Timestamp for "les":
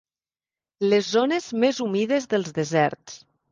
0.93-1.09